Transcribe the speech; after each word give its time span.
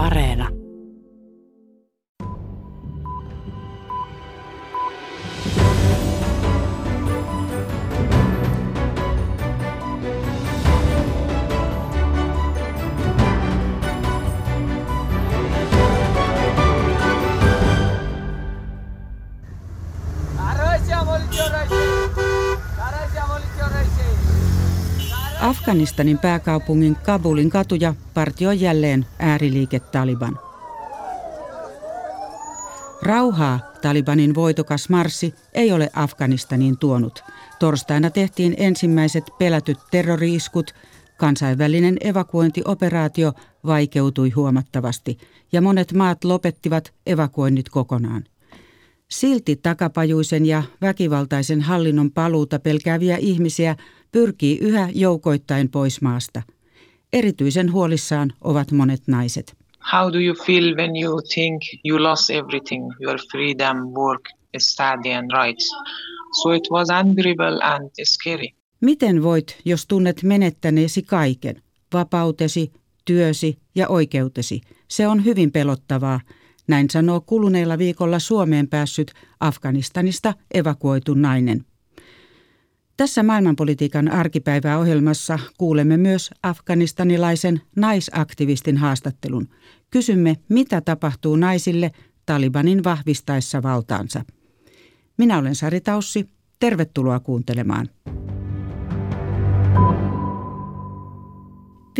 Areena. 0.00 0.59
Afganistanin 25.70 26.18
pääkaupungin 26.18 26.96
Kabulin 26.96 27.50
katuja 27.50 27.94
partioi 28.14 28.60
jälleen 28.60 29.06
ääriliike 29.18 29.80
Taliban. 29.80 30.38
Rauhaa 33.02 33.60
Talibanin 33.82 34.34
voitokas 34.34 34.88
marssi 34.88 35.34
ei 35.54 35.72
ole 35.72 35.90
Afganistaniin 35.94 36.78
tuonut. 36.78 37.24
Torstaina 37.58 38.10
tehtiin 38.10 38.54
ensimmäiset 38.58 39.24
pelätyt 39.38 39.78
terroriiskut, 39.90 40.74
kansainvälinen 41.16 41.96
evakuointioperaatio 42.00 43.32
vaikeutui 43.66 44.30
huomattavasti 44.30 45.18
ja 45.52 45.60
monet 45.60 45.92
maat 45.92 46.24
lopettivat 46.24 46.92
evakuoinnit 47.06 47.68
kokonaan. 47.68 48.24
Silti 49.10 49.56
takapajuisen 49.56 50.46
ja 50.46 50.62
väkivaltaisen 50.80 51.60
hallinnon 51.60 52.10
paluuta 52.10 52.58
pelkääviä 52.58 53.16
ihmisiä 53.16 53.76
pyrkii 54.12 54.58
yhä 54.58 54.88
joukoittain 54.94 55.70
pois 55.70 56.02
maasta. 56.02 56.42
Erityisen 57.12 57.72
huolissaan 57.72 58.32
ovat 58.40 58.72
monet 58.72 59.02
naiset. 59.06 59.56
How 59.92 60.12
do 60.12 60.18
you 60.18 60.34
feel 60.46 60.76
when 60.76 60.96
you 60.96 61.20
think 61.34 61.62
you 61.84 62.02
lost 62.02 62.30
everything, 62.30 62.92
your 63.00 63.18
freedom, 63.30 63.78
work, 63.78 64.22
study 64.58 65.12
and 65.12 65.30
rights? 65.30 65.70
So 66.42 66.50
it 66.52 66.70
was 66.70 66.88
unbearable 67.00 67.62
and 67.62 67.90
scary. 68.04 68.48
Miten 68.80 69.22
voit, 69.22 69.60
jos 69.64 69.86
tunnet 69.86 70.22
menettäneesi 70.22 71.02
kaiken, 71.02 71.62
vapautesi, 71.92 72.72
työsi 73.04 73.58
ja 73.74 73.88
oikeutesi? 73.88 74.60
Se 74.88 75.06
on 75.06 75.24
hyvin 75.24 75.52
pelottavaa, 75.52 76.20
näin 76.68 76.90
sanoo 76.90 77.20
kuluneella 77.20 77.78
viikolla 77.78 78.18
Suomeen 78.18 78.68
päässyt 78.68 79.12
Afganistanista 79.40 80.34
evakuoitu 80.54 81.14
nainen. 81.14 81.64
Tässä 83.00 83.22
maailmanpolitiikan 83.22 84.08
arkipäivää 84.08 84.78
ohjelmassa 84.78 85.38
kuulemme 85.58 85.96
myös 85.96 86.30
afganistanilaisen 86.42 87.60
naisaktivistin 87.76 88.76
haastattelun. 88.76 89.48
Kysymme, 89.90 90.36
mitä 90.48 90.80
tapahtuu 90.80 91.36
naisille 91.36 91.90
Talibanin 92.26 92.84
vahvistaessa 92.84 93.62
valtaansa. 93.62 94.24
Minä 95.16 95.38
olen 95.38 95.54
Sari 95.54 95.80
Taussi. 95.80 96.26
Tervetuloa 96.58 97.20
kuuntelemaan. 97.20 97.88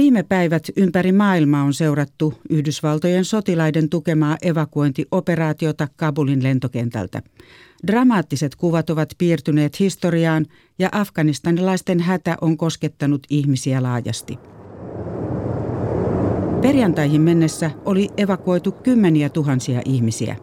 Viime 0.00 0.22
päivät 0.22 0.62
ympäri 0.76 1.12
maailmaa 1.12 1.62
on 1.62 1.74
seurattu 1.74 2.34
Yhdysvaltojen 2.50 3.24
sotilaiden 3.24 3.88
tukemaa 3.88 4.36
evakuointioperaatiota 4.42 5.88
Kabulin 5.96 6.42
lentokentältä. 6.42 7.22
Dramaattiset 7.86 8.56
kuvat 8.56 8.90
ovat 8.90 9.08
piirtyneet 9.18 9.80
historiaan 9.80 10.46
ja 10.78 10.88
afganistanilaisten 10.92 12.00
hätä 12.00 12.36
on 12.40 12.56
koskettanut 12.56 13.26
ihmisiä 13.30 13.82
laajasti. 13.82 14.38
Perjantaihin 16.62 17.20
mennessä 17.20 17.70
oli 17.84 18.08
evakuoitu 18.16 18.72
kymmeniä 18.72 19.28
tuhansia 19.28 19.82
ihmisiä. 19.84 20.36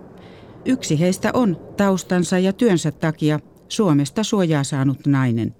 Yksi 0.65 0.99
heistä 0.99 1.31
on 1.33 1.57
taustansa 1.77 2.39
ja 2.39 2.53
työnsä 2.53 2.91
takia 2.91 3.39
Suomesta 3.67 4.23
suojaa 4.23 4.63
saanut 4.63 5.05
nainen. 5.07 5.55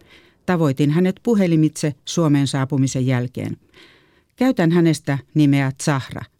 Tavoitin 0.48 0.92
hänet 0.92 1.20
puhelimitse 1.24 1.94
Suomeen 2.06 2.48
saapumisen 2.48 3.06
jälkeen. 3.06 3.58
Käytän 4.36 4.72
hänestä 4.72 5.18
nimeä 5.34 5.72
Zahra– 5.84 6.22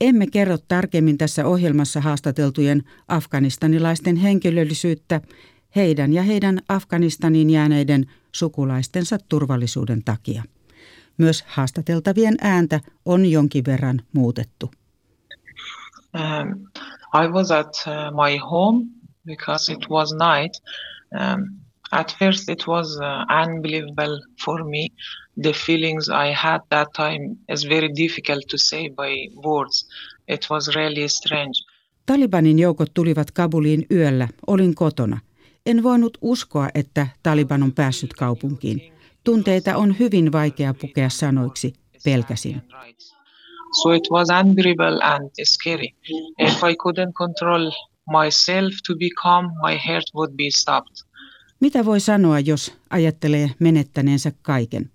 emme 0.00 0.26
kerro 0.26 0.58
tarkemmin 0.68 1.18
tässä 1.18 1.46
ohjelmassa 1.46 2.00
haastateltujen 2.00 2.82
afganistanilaisten 3.08 4.16
henkilöllisyyttä 4.16 5.20
heidän 5.76 6.12
ja 6.12 6.22
heidän 6.22 6.58
Afganistaniin 6.68 7.50
jääneiden 7.50 8.06
sukulaistensa 8.32 9.18
turvallisuuden 9.28 10.04
takia. 10.04 10.42
Myös 11.18 11.44
haastateltavien 11.46 12.36
ääntä 12.40 12.80
on 13.04 13.26
jonkin 13.26 13.64
verran 13.64 14.00
muutettu. 14.12 14.70
Um, 16.14 16.66
I 17.24 17.28
was 17.28 17.50
at 17.50 17.86
uh, 17.86 18.26
my 18.26 18.38
home 18.50 18.86
because 19.26 19.72
it 19.72 19.88
was 19.90 20.12
night. 20.12 20.54
Um, 21.12 21.57
at 21.92 22.16
first 22.18 22.48
it 22.48 22.66
was 22.66 22.96
uh, 22.96 23.24
unbelievable 23.42 24.20
for 24.44 24.64
me 24.64 24.88
the 25.42 25.52
feelings 25.52 26.08
i 26.08 26.34
had 26.34 26.60
that 26.70 26.88
time 26.96 27.36
is 27.48 27.68
very 27.68 27.88
difficult 27.88 28.44
to 28.50 28.58
say 28.58 28.88
by 28.88 29.28
words 29.48 29.88
it 30.28 30.46
was 30.50 30.68
really 30.74 31.08
strange 31.08 31.64
Talibanin 32.08 32.58
joukot 32.58 32.94
tulivat 32.94 33.30
Kabuliin 33.30 33.86
yöllä. 33.90 34.28
Olin 34.46 34.74
kotona. 34.74 35.18
En 35.66 35.82
voinut 35.82 36.18
uskoa, 36.20 36.68
että 36.74 37.06
Taliban 37.22 37.62
on 37.62 37.72
päässyt 37.72 38.14
kaupunkiin. 38.14 38.92
Tunteita 39.24 39.76
on 39.76 39.98
hyvin 39.98 40.32
vaikea 40.32 40.74
pukea 40.74 41.08
sanoiksi. 41.08 41.72
Pelkäsin. 42.04 42.62
So 43.82 43.92
it 43.92 44.10
was 44.10 44.28
unbearable 44.40 45.02
and 45.02 45.30
scary. 45.44 45.88
If 46.38 46.62
I 46.62 46.74
couldn't 46.74 47.12
control 47.12 47.70
myself 48.22 48.74
to 48.86 48.96
be 48.96 49.08
calm, 49.22 49.44
my 49.44 49.78
heart 49.86 50.04
would 50.14 50.32
be 50.36 50.50
stopped. 50.50 50.96
Mitä 51.60 51.84
voi 51.84 52.00
sanoa, 52.00 52.40
jos 52.40 52.74
ajattelee 52.90 53.50
menettäneensä 53.58 54.32
kaiken? 54.42 54.90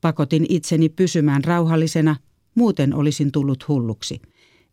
Pakotin 0.00 0.46
itseni 0.48 0.88
pysymään 0.88 1.44
rauhallisena, 1.44 2.16
muuten 2.54 2.94
olisin 2.94 3.32
tullut 3.32 3.68
hulluksi. 3.68 4.20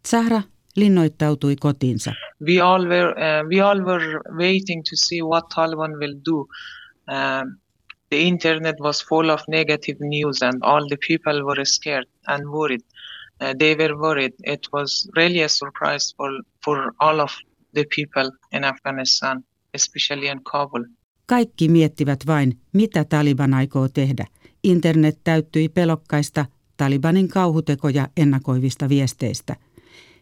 Zahra 0.07 0.41
linnoittautui 0.75 1.55
kotiinsa. 1.55 2.13
We 2.47 2.61
all 2.61 2.87
were, 2.87 3.09
uh, 3.09 3.49
we 3.49 3.61
all 3.61 3.85
were 3.85 4.19
waiting 4.37 4.81
to 4.81 4.95
see 4.95 5.21
what 5.21 5.45
Taliban 5.55 5.99
will 5.99 6.15
do. 6.25 6.37
Um, 7.07 7.57
the 8.09 8.19
internet 8.19 8.75
was 8.79 9.05
full 9.09 9.29
of 9.29 9.41
negative 9.47 9.97
news 9.99 10.41
and 10.43 10.63
all 10.63 10.87
the 10.87 10.97
people 11.07 11.43
were 11.43 11.65
scared 11.65 12.07
and 12.27 12.43
worried. 12.45 12.81
Uh, 13.41 13.53
they 13.59 13.75
were 13.75 13.97
worried. 13.97 14.33
It 14.43 14.67
was 14.71 15.09
really 15.17 15.41
a 15.41 15.49
surprise 15.49 16.13
for, 16.17 16.31
for 16.63 16.93
all 16.99 17.21
of 17.21 17.31
the 17.73 17.85
people 17.85 18.31
in 18.51 18.63
Afghanistan, 18.63 19.43
especially 19.73 20.27
in 20.27 20.39
Kabul. 20.39 20.85
Kaikki 21.27 21.67
miettivät 21.67 22.19
vain, 22.27 22.57
mitä 22.73 23.03
Taliban 23.03 23.53
aikoo 23.53 23.87
tehdä. 23.87 24.25
Internet 24.63 25.19
täyttyi 25.23 25.69
pelokkaista 25.69 26.45
Talibanin 26.77 27.27
kauhutekoja 27.27 28.07
ennakoivista 28.17 28.89
viesteistä. 28.89 29.55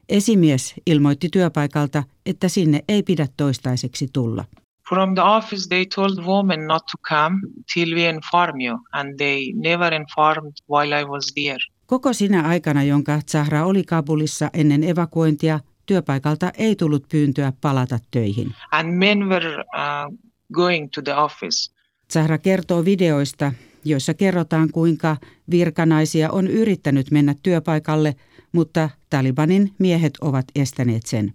Esimies 0.10 0.74
ilmoitti 0.86 1.30
työpaikalta, 1.30 2.04
että 2.26 2.48
sinne 2.48 2.84
ei 2.88 3.04
pidä 3.04 3.28
toistaiseksi 3.38 4.08
tulla. 4.14 4.46
From 4.90 5.16
the 5.16 5.22
office 5.22 5.68
they 5.70 5.86
told 5.96 6.26
women 6.26 6.68
not 6.68 6.84
to 6.86 6.98
come 7.10 7.38
till 7.74 7.96
we 7.96 8.10
inform 8.10 8.62
you 8.62 8.80
and 8.92 9.16
they 9.18 9.54
never 9.54 9.94
informed 9.94 10.54
while 10.70 11.02
I 11.02 11.06
was 11.06 11.26
there. 11.34 11.58
Koko 11.86 12.14
sinä 12.14 12.48
aikana, 12.48 12.84
jonka 12.84 13.20
Zahra 13.32 13.66
oli 13.66 13.84
Kabulissa 13.84 14.50
ennen 14.54 14.84
evakuointia, 14.84 15.60
työpaikalta 15.86 16.52
ei 16.58 16.76
tullut 16.76 17.06
pyyntöä 17.12 17.54
palata 17.62 18.00
töihin. 18.12 18.54
And 18.72 18.98
men 18.98 19.30
were 19.30 19.56
uh, 19.56 20.18
going 20.52 20.90
to 20.90 21.02
the 21.02 21.16
office. 21.16 21.72
Zahra 22.14 22.38
kertoo 22.38 22.86
videoista, 22.86 23.52
joissa 23.86 24.14
kerrotaan 24.14 24.70
kuinka 24.72 25.18
virkanaisia 25.52 26.32
on 26.32 26.48
yrittänyt 26.48 27.12
mennä 27.12 27.36
työpaikalle, 27.44 28.16
mutta 28.52 28.90
Talibanin 29.10 29.72
miehet 29.80 30.14
ovat 30.22 30.46
estäneet 30.56 31.06
sen. 31.06 31.34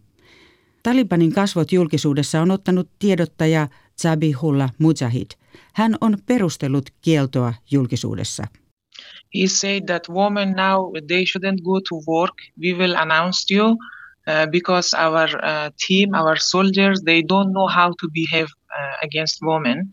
Talibanin 0.82 1.32
kasvot 1.32 1.72
julkisuudessa 1.72 2.40
on 2.40 2.50
ottanut 2.50 2.88
tiedottaja 2.98 3.68
Zabihullah 4.02 4.72
Mujahid. 4.78 5.26
Hän 5.72 5.96
on 6.00 6.18
perustellut 6.26 6.90
kieltoa 7.00 7.54
julkisuudessa. 7.70 8.44
He 9.34 9.46
said 9.46 9.84
that 9.86 10.08
women 10.08 10.48
now 10.48 10.92
they 11.06 11.24
shouldn't 11.24 11.62
go 11.62 11.80
to 11.80 12.12
work. 12.12 12.34
We 12.62 12.72
will 12.78 12.94
announce 12.94 13.54
you 13.54 13.76
because 14.50 14.96
our 14.96 15.28
uh, 15.28 15.70
team, 15.86 16.14
our 16.14 16.36
soldiers, 16.38 17.02
they 17.04 17.22
don't 17.22 17.52
know 17.52 17.68
how 17.68 17.92
to 18.00 18.08
behave 18.12 18.48
Uh, 18.76 19.08
against 19.08 19.42
women. 19.42 19.90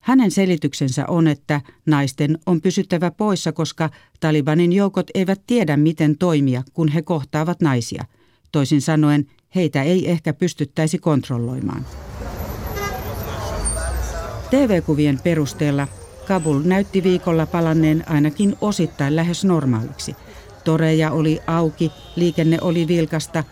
Hänen 0.00 0.30
selityksensä 0.30 1.04
on, 1.08 1.26
että 1.26 1.60
naisten 1.86 2.38
on 2.46 2.60
pysyttävä 2.60 3.10
poissa, 3.10 3.52
koska 3.52 3.90
Talibanin 4.20 4.72
joukot 4.72 5.06
eivät 5.14 5.40
tiedä, 5.46 5.76
miten 5.76 6.18
toimia, 6.18 6.62
kun 6.72 6.88
he 6.88 7.02
kohtaavat 7.02 7.60
naisia. 7.60 8.04
Toisin 8.52 8.80
sanoen, 8.80 9.26
heitä 9.54 9.82
ei 9.82 10.10
ehkä 10.10 10.32
pystyttäisi 10.32 10.98
kontrolloimaan. 10.98 11.86
TV-kuvien 14.50 15.20
perusteella 15.24 15.88
Kabul 16.28 16.60
näytti 16.64 17.02
viikolla 17.02 17.46
palanneen 17.46 18.04
ainakin 18.08 18.56
osittain 18.60 19.16
lähes 19.16 19.44
normaaliksi. 19.44 20.16
Toreja 20.64 21.10
oli 21.10 21.40
auki, 21.46 21.92
liikenne 22.16 22.58
oli 22.60 22.88
vilkasta, 22.88 23.44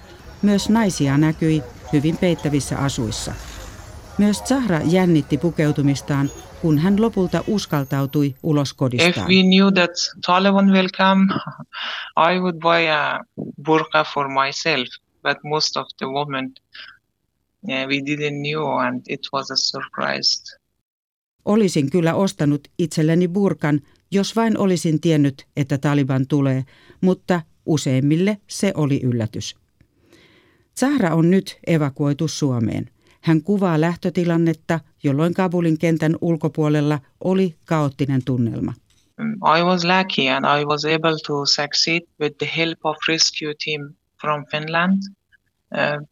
myös 0.43 0.69
naisia 0.69 1.19
näkyi 1.19 1.63
hyvin 1.93 2.17
peittävissä 2.17 2.79
asuissa. 2.79 3.35
Myös 4.19 4.43
Zahra 4.43 4.81
jännitti 4.85 5.39
pukeutumistaan, 5.39 6.31
kun 6.63 6.79
hän 6.79 7.01
lopulta 7.01 7.45
uskaltautui 7.47 8.35
ulos 8.43 8.75
kodistaan. 8.75 9.31
If 9.31 9.37
we 9.37 9.43
knew 9.43 9.73
that 9.75 9.91
Taliban 10.27 10.73
will 10.73 10.89
come, 10.89 11.35
I 12.35 12.39
would 12.39 12.57
buy 12.57 12.89
a 12.89 13.25
burqa 13.65 14.05
for 14.15 14.29
myself. 14.29 14.89
But 15.23 15.39
most 15.45 15.77
of 15.77 15.87
the 15.99 16.07
women, 16.07 16.53
yeah, 17.69 17.89
we 17.89 18.01
didn't 18.01 18.41
and 18.89 19.03
it 19.09 19.21
was 19.33 19.51
a 19.51 19.57
surprise. 19.57 20.59
Olisin 21.45 21.91
kyllä 21.91 22.15
ostanut 22.15 22.69
itselleni 22.79 23.29
burkan, 23.29 23.81
jos 24.11 24.37
vain 24.37 24.59
olisin 24.59 25.01
tiennyt, 25.01 25.47
että 25.57 25.79
Taliban 25.79 26.27
tulee, 26.27 26.65
mutta 27.01 27.43
useimmille 27.67 28.39
se 28.47 28.73
oli 28.77 29.01
yllätys. 29.03 29.57
Zahra 30.81 31.15
on 31.15 31.31
nyt 31.31 31.59
evakuoitu 31.67 32.29
Suomeen. 32.29 32.91
Hän 33.21 33.43
kuvaa 33.43 33.81
lähtötilannetta, 33.81 34.81
jolloin 35.03 35.35
Kabulin 35.35 35.79
kentän 35.79 36.17
ulkopuolella 36.21 36.99
oli 37.25 37.55
kaoottinen 37.65 38.25
tunnelma. 38.25 38.73
I 39.59 39.63
was 39.63 39.85
lucky 39.85 40.29
and 40.29 40.61
I 40.61 40.65
was 40.65 40.85
able 40.85 41.17
to 41.27 41.47
succeed 41.47 42.03
with 42.21 42.37
the 42.39 42.49
help 42.57 42.79
of 42.85 42.97
rescue 43.09 43.55
team 43.65 43.95
from 44.21 44.47
Finland. 44.51 45.03
Uh, 45.75 46.07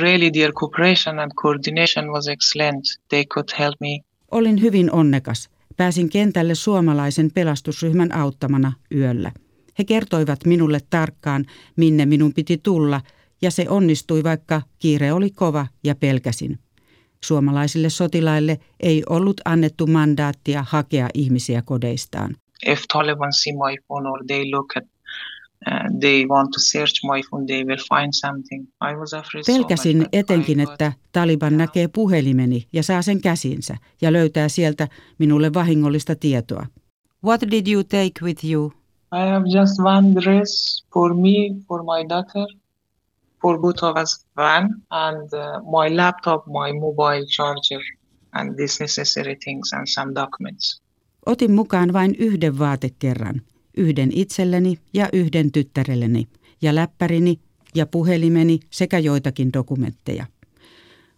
really 0.00 0.30
their 0.30 0.52
cooperation 0.52 1.18
and 1.18 1.32
coordination 1.42 2.12
was 2.12 2.28
excellent. 2.28 2.84
They 3.08 3.24
could 3.24 3.48
help 3.58 3.74
me. 3.80 4.00
Olin 4.30 4.62
hyvin 4.62 4.92
onnekas. 4.92 5.50
Pääsin 5.76 6.10
kentälle 6.10 6.54
suomalaisen 6.54 7.30
pelastusryhmän 7.34 8.12
auttamana 8.12 8.72
yöllä. 8.94 9.32
He 9.78 9.84
kertoivat 9.84 10.38
minulle 10.46 10.80
tarkkaan, 10.90 11.44
minne 11.76 12.06
minun 12.06 12.34
piti 12.34 12.58
tulla, 12.58 13.00
ja 13.42 13.50
se 13.50 13.66
onnistui, 13.68 14.24
vaikka 14.24 14.62
kiire 14.78 15.12
oli 15.12 15.30
kova 15.30 15.66
ja 15.84 15.94
pelkäsin. 15.94 16.58
Suomalaisille 17.24 17.90
sotilaille 17.90 18.58
ei 18.80 19.02
ollut 19.08 19.40
annettu 19.44 19.86
mandaattia 19.86 20.64
hakea 20.68 21.08
ihmisiä 21.14 21.62
kodeistaan. 21.62 22.36
If 22.66 22.82
Taliban 22.92 23.32
see 23.32 23.52
my 23.52 23.76
phone 23.86 24.08
or 24.08 24.24
they 24.26 24.50
look 24.50 24.76
at 24.76 24.84
Pelkäsin 29.46 30.06
etenkin, 30.12 30.60
että 30.60 30.92
Taliban 31.12 31.56
näkee 31.56 31.88
puhelimeni 31.88 32.66
ja 32.72 32.82
saa 32.82 33.02
sen 33.02 33.20
käsinsä 33.20 33.76
ja 34.00 34.12
löytää 34.12 34.48
sieltä 34.48 34.88
minulle 35.18 35.54
vahingollista 35.54 36.16
tietoa. 36.16 36.66
What 37.24 37.40
did 37.50 37.72
you 37.72 37.84
take 37.84 38.12
with 38.22 38.44
you? 38.44 38.72
I 39.12 39.28
have 39.30 39.44
just 39.60 39.78
one 39.78 40.14
dress 40.14 40.84
for 40.92 41.14
me, 41.14 41.62
for 41.68 41.82
my 41.82 42.08
daughter, 42.08 42.46
for 43.42 43.58
both 43.58 43.84
of 43.84 43.96
us, 43.96 44.26
one, 44.36 44.68
and 44.90 45.32
uh, 45.32 45.60
my 45.64 45.96
laptop, 45.96 46.46
my 46.46 46.72
mobile 46.80 47.26
charger, 47.26 47.80
and 48.32 48.56
these 48.56 48.80
necessary 48.80 49.36
things 49.44 49.72
and 49.72 49.86
some 49.86 50.14
documents. 50.14 50.82
Otin 51.26 51.52
mukaan 51.52 51.92
vain 51.92 52.14
yhden 52.18 52.58
vaatekerran, 52.58 53.40
yhden 53.80 54.10
itselleni 54.14 54.78
ja 54.94 55.08
yhden 55.12 55.52
tyttärelleni, 55.52 56.28
ja 56.62 56.74
läppärini 56.74 57.40
ja 57.74 57.86
puhelimeni 57.86 58.60
sekä 58.70 58.98
joitakin 58.98 59.52
dokumentteja. 59.52 60.26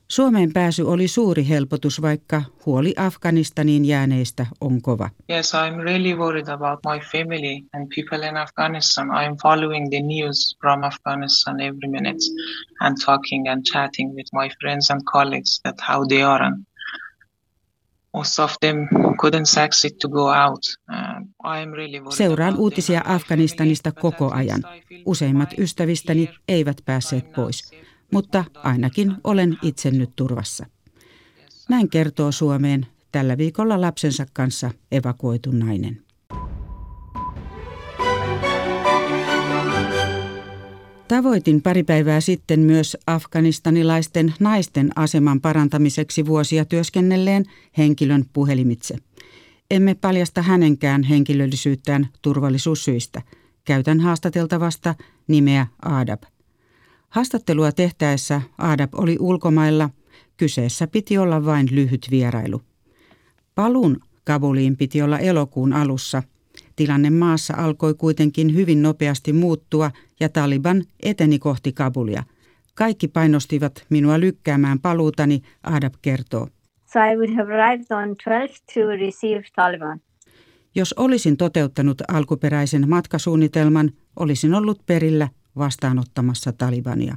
Suomeen 0.09 0.53
pääsy 0.53 0.83
oli 0.83 1.09
suuri 1.09 1.49
helpotus, 1.49 2.03
vaikka 2.03 2.43
huoli 2.67 2.95
Afganistaniin 2.97 3.85
jääneistä 3.85 4.47
on 4.61 4.83
kova. 4.83 5.11
Yes, 5.31 5.53
I'm 5.55 5.83
really 5.83 6.15
worried 6.15 6.49
about 6.49 6.81
my 6.85 7.01
family 7.13 7.61
and 7.73 7.89
people 7.95 8.29
in 8.29 8.37
Afghanistan. 8.37 9.09
I'm 9.09 9.37
following 9.43 9.91
the 9.91 10.01
news 10.01 10.57
from 10.61 10.85
Afghanistan 10.85 11.61
every 11.61 11.89
minute 11.89 12.19
and 12.81 12.97
talking 13.05 13.49
and 13.49 13.63
chatting 13.73 14.15
with 14.15 14.29
my 14.33 14.51
friends 14.61 14.91
and 14.91 15.01
colleagues 15.13 15.61
that 15.65 15.77
how 15.89 16.07
they 16.09 16.23
are. 16.23 16.43
And 16.47 16.67
most 18.15 18.41
of 18.41 18.55
them 18.61 18.89
couldn't 19.19 19.47
succeed 19.47 19.93
to 20.01 20.09
go 20.09 20.29
out. 20.29 20.63
Worried 20.89 21.32
Seuraan 22.17 22.57
uutisia 22.57 23.03
Afganistanista 23.05 23.93
koko 23.93 24.31
ajan. 24.31 24.63
Useimmat 25.07 25.51
ystävistäni 25.59 26.29
eivät 26.49 26.77
päässeet 26.85 27.33
pois, 27.33 27.71
mutta 28.13 28.45
ainakin 28.55 29.15
olen 29.25 29.59
itse 29.63 29.91
nyt 29.91 30.11
turvassa. 30.17 30.67
Näin 31.69 31.89
kertoo 31.89 32.33
Suomeen 32.33 32.87
tällä 33.13 33.39
viikolla 33.39 33.81
lapsensa 33.81 34.27
kanssa 34.33 34.71
evakuoitu 34.93 35.51
nainen. 35.51 36.03
Tavoitin 41.09 41.63
pari 41.63 41.83
päivää 41.83 42.21
sitten 42.21 42.61
myös 42.61 42.97
afganistanilaisten 43.07 44.35
naisten 44.41 44.91
aseman 44.97 45.41
parantamiseksi 45.41 46.27
vuosia 46.27 46.65
työskennelleen 46.65 47.45
henkilön 47.79 48.25
puhelimitse. 48.33 48.97
Emme 49.73 49.95
paljasta 49.95 50.43
hänenkään 50.43 51.03
henkilöllisyyttään 51.03 52.09
turvallisuussyistä. 52.23 53.23
Käytän 53.65 54.01
haastateltavasta 54.01 54.95
nimeä 55.29 55.67
Adab. 55.83 56.23
Haastattelua 57.09 57.73
tehtäessä 57.73 58.43
Adab 58.59 58.95
oli 58.95 59.17
ulkomailla. 59.21 59.91
Kyseessä 60.37 60.87
piti 60.87 61.19
olla 61.19 61.45
vain 61.45 61.69
lyhyt 61.71 62.07
vierailu. 62.11 62.63
Palun 63.55 64.01
Kabuliin 64.25 64.77
piti 64.77 65.03
olla 65.03 65.19
elokuun 65.19 65.73
alussa. 65.73 66.23
Tilanne 66.77 67.11
maassa 67.11 67.55
alkoi 67.57 67.95
kuitenkin 67.95 68.55
hyvin 68.55 68.83
nopeasti 68.83 69.33
muuttua 69.33 69.91
ja 70.21 70.29
Taliban 70.29 70.85
eteni 71.03 71.39
kohti 71.39 71.73
Kabulia. 71.73 72.25
Kaikki 72.75 73.09
painostivat 73.09 73.87
minua 73.91 74.21
lykkäämään 74.21 74.81
paluutani, 74.81 75.43
Adab 75.63 75.95
kertoo. 76.03 76.49
So 76.93 77.01
I 77.01 77.17
would 77.17 77.31
have 77.37 77.49
arrived 77.49 77.91
on 77.91 78.17
12 78.25 78.51
to 78.75 78.87
receive 78.87 79.43
Taliban. 79.57 80.01
Jos 80.75 80.95
olisin 80.97 81.37
toteuttanut 81.37 82.03
alkuperäisen 82.09 82.89
matkasuunnitelman, 82.89 83.91
olisin 84.17 84.55
ollut 84.55 84.87
perillä 84.87 85.29
vastaanottamassa 85.57 86.53
Talibania. 86.53 87.17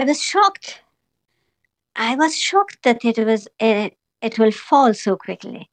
I 0.00 0.04
was 0.04 0.30
shocked. 0.30 0.82
I 1.98 2.16
was 2.16 2.32
shocked 2.36 2.76
that 2.82 3.04
it 3.04 3.16
was 3.26 3.48
it, 3.60 3.98
it 4.22 4.38
will 4.38 4.52
fall 4.70 4.92
so 4.94 5.16
quickly. 5.26 5.66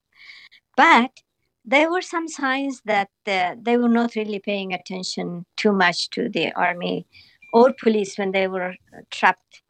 But 0.75 1.11
there 1.71 1.89
were 1.89 2.01
some 2.01 2.27
signs 2.27 2.81
that 2.87 3.09
uh, 3.27 3.63
they 3.65 3.77
were 3.77 3.93
not 3.93 4.15
really 4.15 4.39
paying 4.45 4.73
attention 4.73 5.45
too 5.61 5.71
much 5.71 6.09
to 6.15 6.29
the 6.33 6.51
army 6.55 7.05
or 7.53 7.73
police 7.83 8.17
when 8.17 8.31
they 8.31 8.47
were 8.47 8.75
trapped 9.09 9.61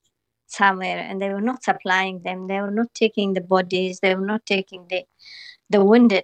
somewhere 0.49 1.09
and 1.09 1.19
they 1.19 1.29
were 1.29 1.45
not 1.45 1.61
supplying 1.61 2.23
them. 2.23 2.47
They 2.47 2.61
were 2.61 2.75
not 2.75 2.87
taking 2.99 3.33
the 3.33 3.41
bodies. 3.41 3.99
They 3.99 4.15
were 4.15 4.25
not 4.25 4.41
taking 4.45 4.87
the 4.87 5.05
the 5.71 5.79
wounded. 5.79 6.23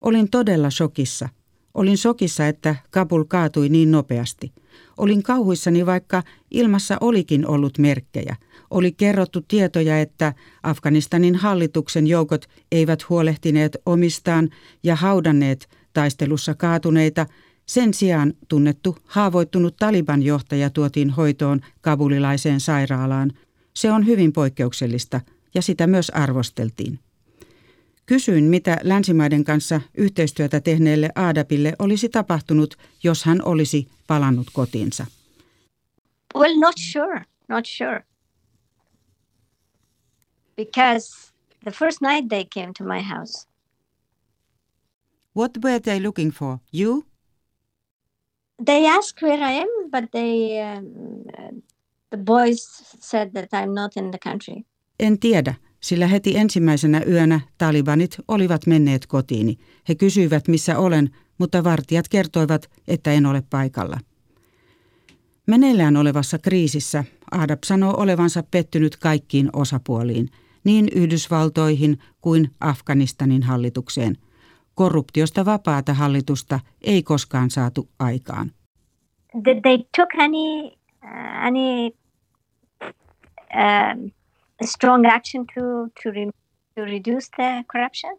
Olin 0.00 0.30
todella 0.30 0.70
shokissa. 0.70 1.28
Olin 1.74 1.96
shokissa, 1.96 2.48
että 2.48 2.76
Kabul 2.90 3.24
kaatui 3.24 3.68
niin 3.68 3.90
nopeasti. 3.90 4.52
Olin 4.96 5.22
kauhuissani, 5.22 5.86
vaikka 5.86 6.22
ilmassa 6.50 6.96
olikin 7.00 7.46
ollut 7.46 7.78
merkkejä. 7.78 8.36
Oli 8.70 8.92
kerrottu 8.92 9.40
tietoja, 9.48 10.00
että 10.00 10.34
Afganistanin 10.62 11.34
hallituksen 11.34 12.06
joukot 12.06 12.46
eivät 12.72 13.08
huolehtineet 13.08 13.76
omistaan 13.86 14.48
ja 14.82 14.96
haudanneet 14.96 15.68
taistelussa 15.92 16.54
kaatuneita. 16.54 17.26
Sen 17.70 17.94
sijaan 17.94 18.34
tunnettu 18.48 18.98
haavoittunut 19.04 19.76
Taliban 19.76 20.22
johtaja 20.22 20.70
tuotiin 20.70 21.10
hoitoon 21.10 21.60
kabulilaiseen 21.80 22.60
sairaalaan. 22.60 23.32
Se 23.76 23.92
on 23.92 24.06
hyvin 24.06 24.32
poikkeuksellista 24.32 25.20
ja 25.54 25.62
sitä 25.62 25.86
myös 25.86 26.10
arvosteltiin. 26.10 26.98
Kysyin, 28.06 28.44
mitä 28.44 28.78
länsimaiden 28.82 29.44
kanssa 29.44 29.80
yhteistyötä 29.94 30.60
tehneelle 30.60 31.10
Aadapille 31.14 31.72
olisi 31.78 32.08
tapahtunut, 32.08 32.78
jos 33.02 33.24
hän 33.24 33.44
olisi 33.44 33.88
palannut 34.06 34.46
kotiinsa. 34.52 35.06
Well, 36.34 36.58
not 36.58 36.74
sure, 36.92 37.24
not 37.48 37.66
sure. 37.66 38.04
Because 40.56 41.32
the 41.64 41.70
first 41.70 42.00
night 42.00 42.28
they 42.28 42.44
came 42.54 42.72
to 42.78 42.84
my 42.84 43.02
house, 43.16 43.48
What 45.36 45.50
were 45.64 45.80
they 45.80 46.02
looking 46.02 46.32
for? 46.32 46.58
You? 46.72 47.09
They 48.64 48.86
asked 48.88 49.22
where 49.22 49.42
I 49.42 49.60
am, 49.60 49.90
but 49.90 50.10
they, 50.10 50.60
um, 50.62 50.84
the 52.10 52.16
boys 52.16 52.66
said 53.00 53.30
that 53.32 53.52
I'm 53.52 53.74
not 53.74 53.96
in 53.96 54.10
the 54.10 54.18
country. 54.18 54.62
En 55.00 55.18
tiedä, 55.18 55.54
sillä 55.80 56.06
heti 56.06 56.36
ensimmäisenä 56.36 57.02
yönä 57.08 57.40
talibanit 57.58 58.16
olivat 58.28 58.66
menneet 58.66 59.06
kotiini. 59.06 59.58
He 59.88 59.94
kysyivät, 59.94 60.48
missä 60.48 60.78
olen, 60.78 61.10
mutta 61.38 61.64
vartijat 61.64 62.08
kertoivat, 62.08 62.70
että 62.88 63.12
en 63.12 63.26
ole 63.26 63.42
paikalla. 63.50 63.98
Meneillään 65.46 65.96
olevassa 65.96 66.38
kriisissä 66.38 67.04
Adab 67.30 67.58
sanoo 67.66 67.94
olevansa 67.96 68.42
pettynyt 68.50 68.96
kaikkiin 68.96 69.50
osapuoliin, 69.52 70.28
niin 70.64 70.88
Yhdysvaltoihin 70.94 71.98
kuin 72.20 72.50
Afganistanin 72.60 73.42
hallitukseen. 73.42 74.16
Korruptiosta 74.74 75.44
vapaata 75.44 75.94
hallitusta 75.94 76.60
ei 76.82 77.02
koskaan 77.02 77.50
saatu 77.50 77.88
aikaan. 77.98 78.50
Did 79.44 79.60
they 79.62 79.78
took 79.96 80.08
any 80.18 80.66
uh, 81.04 81.46
any 81.46 81.90
um, 83.54 84.10
strong 84.64 85.06
action 85.06 85.46
to 85.54 85.60
to, 86.02 86.10
re, 86.10 86.30
to 86.74 86.84
reduce 86.84 87.28
the 87.36 87.64
corruption? 87.72 88.18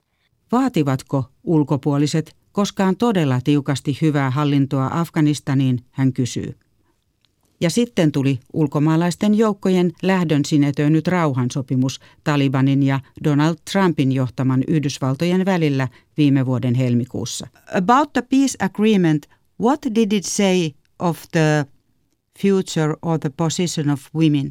Vaativatko 0.51 1.25
ulkopuoliset 1.43 2.35
koskaan 2.51 2.95
todella 2.95 3.39
tiukasti 3.43 3.97
hyvää 4.01 4.29
hallintoa 4.29 4.89
Afganistaniin, 4.93 5.79
hän 5.91 6.13
kysyy. 6.13 6.59
Ja 7.61 7.69
sitten 7.69 8.11
tuli 8.11 8.39
ulkomaalaisten 8.53 9.35
joukkojen 9.35 9.91
lähdön 10.01 10.45
sinetöinyt 10.45 11.07
rauhansopimus 11.07 11.99
Talibanin 12.23 12.83
ja 12.83 12.99
Donald 13.23 13.55
Trumpin 13.71 14.11
johtaman 14.11 14.63
Yhdysvaltojen 14.67 15.45
välillä 15.45 15.87
viime 16.17 16.45
vuoden 16.45 16.75
helmikuussa. 16.75 17.47
About 17.75 18.13
the 18.13 18.21
peace 18.21 18.65
agreement, 18.65 19.29
what 19.61 19.79
did 19.95 20.13
it 20.13 20.25
say 20.25 20.71
of 20.99 21.23
the 21.31 21.65
future 22.39 22.95
or 23.01 23.19
the 23.19 23.29
position 23.37 23.89
of 23.89 24.01
women? 24.15 24.49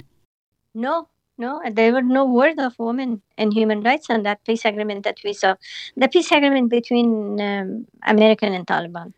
No, 0.74 1.08
no, 1.38 1.60
there 1.74 1.92
were 1.92 2.06
no 2.06 2.24
word 2.24 2.58
of 2.58 2.74
women 2.80 3.22
and 3.38 3.52
human 3.56 3.84
rights 3.84 4.10
on 4.10 4.22
that 4.22 4.38
peace 4.46 4.68
agreement 4.68 5.02
that 5.02 5.16
we 5.24 5.32
saw. 5.32 5.54
The 6.00 6.08
peace 6.08 6.36
agreement 6.36 6.70
between 6.70 7.06
um, 7.40 7.86
American 8.06 8.54
and 8.54 8.66
Taliban. 8.66 9.12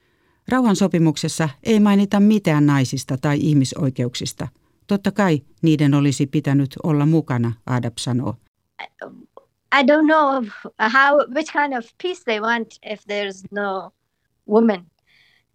Rauhansopimuksessa 0.49 1.49
ei 1.63 1.81
mainita 1.81 2.21
mitään 2.21 2.67
naisista 2.67 3.17
tai 3.19 3.39
ihmisoikeuksista. 3.41 4.49
Totta 4.87 5.11
kai 5.11 5.43
niiden 5.63 5.95
olisi 5.95 6.27
pitänyt 6.27 6.77
olla 6.83 7.07
mukana, 7.07 7.53
Adab 7.67 7.93
sanoo. 7.99 8.37
I 9.75 9.83
don't 9.83 10.07
know 10.07 10.45
how 10.93 11.35
which 11.35 11.53
kind 11.53 11.79
of 11.79 11.87
peace 12.03 12.23
they 12.25 12.41
want 12.41 12.69
if 12.93 13.01
there's 13.01 13.43
no 13.51 13.91
women, 14.49 14.87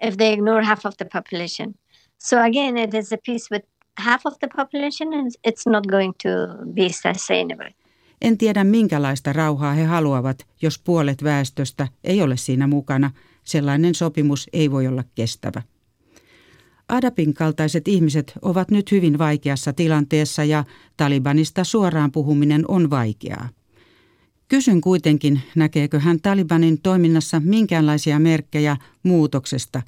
if 0.03 0.17
they 0.17 0.33
ignore 0.33 0.65
half 0.65 0.85
of 0.85 0.97
the 0.97 1.05
population. 1.13 1.73
So 2.17 2.37
again, 2.39 2.77
it 2.77 2.93
is 2.93 3.13
a 3.13 3.17
peace 3.25 3.47
with 3.51 3.65
half 3.97 4.25
of 4.25 4.33
the 4.39 4.47
population 4.55 5.13
and 5.13 5.31
it's 5.47 5.69
not 5.69 5.87
going 5.87 6.13
to 6.23 6.29
be 6.73 6.89
sustainable. 6.89 7.73
En 8.21 8.37
tiedä 8.37 8.63
minkälaista 8.63 9.33
rauhaa 9.33 9.73
he 9.73 9.83
haluavat, 9.83 10.47
jos 10.61 10.79
puolet 10.79 11.23
väestöstä 11.23 11.87
ei 12.03 12.21
ole 12.21 12.37
siinä 12.37 12.67
mukana– 12.67 13.11
Sellainen 13.47 13.95
sopimus 13.95 14.49
ei 14.53 14.71
voi 14.71 14.87
olla 14.87 15.03
kestävä. 15.15 15.61
Adapin 16.89 17.33
kaltaiset 17.33 17.87
ihmiset 17.87 18.33
ovat 18.41 18.71
nyt 18.71 18.91
hyvin 18.91 19.17
vaikeassa 19.17 19.73
tilanteessa 19.73 20.43
ja 20.43 20.63
Talibanista 20.97 21.63
suoraan 21.63 22.11
puhuminen 22.11 22.65
on 22.67 22.89
vaikeaa. 22.89 23.49
Kysyn 24.47 24.81
kuitenkin, 24.81 25.41
näkeekö 25.55 25.99
hän 25.99 26.21
Talibanin 26.21 26.81
toiminnassa 26.81 27.41
minkäänlaisia 27.45 28.19
merkkejä 28.19 28.77
muutoksesta 29.03 29.81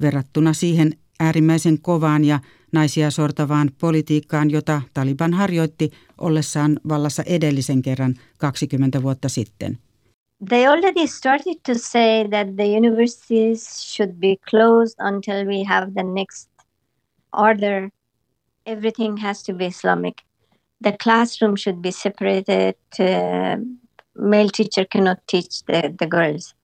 verrattuna 0.00 0.52
siihen 0.52 0.92
äärimmäisen 1.20 1.80
kovaan 1.80 2.24
ja 2.24 2.40
naisia 2.72 3.10
sortavaan 3.10 3.70
politiikkaan, 3.80 4.50
jota 4.50 4.82
Taliban 4.94 5.34
harjoitti 5.34 5.90
ollessaan 6.18 6.80
vallassa 6.88 7.22
edellisen 7.22 7.82
kerran 7.82 8.14
20 8.38 9.02
vuotta 9.02 9.28
sitten 9.28 9.78
they 10.50 10.66
already 10.66 11.06
started 11.06 11.62
to 11.64 11.74
say 11.74 12.26
that 12.30 12.56
the 12.56 12.66
universities 12.66 13.82
should 13.82 14.20
be 14.20 14.38
closed 14.50 14.96
until 14.98 15.46
we 15.46 15.64
have 15.64 15.94
the 15.94 16.02
next 16.02 16.48
order. 17.32 17.90
Everything 18.66 19.16
has 19.16 19.42
to 19.42 19.54
be 19.54 19.66
Islamic. 19.66 20.14
The 20.80 20.92
classroom 21.02 21.56
should 21.56 21.80
be 21.82 21.90
separated. 21.90 22.74
Uh, 22.98 23.56
male 24.14 24.48
teacher 24.48 24.84
cannot 24.84 25.18
teach 25.26 25.64
the, 25.66 25.94
the 25.98 26.06
girls. 26.06 26.54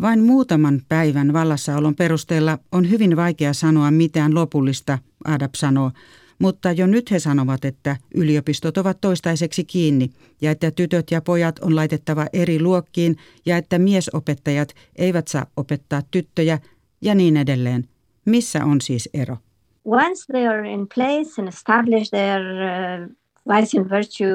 Vain 0.00 0.22
muutaman 0.22 0.82
päivän 0.88 1.32
vallassaolon 1.32 1.94
perusteella 1.94 2.58
on 2.72 2.90
hyvin 2.90 3.16
vaikea 3.16 3.52
sanoa 3.52 3.90
mitään 3.90 4.34
lopullista, 4.34 4.98
Adab 5.24 5.54
sanoo, 5.56 5.90
mutta 6.38 6.72
jo 6.72 6.86
nyt 6.86 7.10
he 7.10 7.18
sanovat, 7.18 7.64
että 7.64 7.96
yliopistot 8.14 8.78
ovat 8.78 9.00
toistaiseksi 9.00 9.64
kiinni 9.64 10.10
ja 10.40 10.50
että 10.50 10.70
tytöt 10.70 11.10
ja 11.10 11.20
pojat 11.20 11.58
on 11.58 11.76
laitettava 11.76 12.26
eri 12.32 12.62
luokkiin 12.62 13.16
ja 13.46 13.56
että 13.56 13.78
miesopettajat 13.78 14.74
eivät 14.96 15.28
saa 15.28 15.46
opettaa 15.56 16.02
tyttöjä 16.10 16.58
ja 17.02 17.14
niin 17.14 17.36
edelleen. 17.36 17.84
Missä 18.24 18.64
on 18.64 18.80
siis 18.80 19.08
ero? 19.14 19.36
Once 19.84 20.24
they 20.32 20.46
are 20.46 20.72
in 20.72 20.86
place 20.94 21.42
and 21.42 21.48
establish 21.48 22.10
their 22.10 22.40
uh, 22.40 23.08
vice 23.54 23.78
and 23.78 23.90
virtue 23.90 24.34